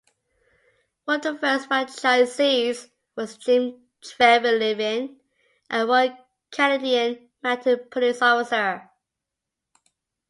One 1.05 1.23
of 1.27 1.39
the 1.39 1.39
first 1.39 1.69
franchisees 1.69 2.89
was 3.15 3.37
Jim 3.37 3.83
Treliving, 4.03 5.19
a 5.69 5.85
Royal 5.85 6.17
Canadian 6.49 7.29
Mounted 7.43 7.91
Police 7.91 8.19
officer. 8.23 8.89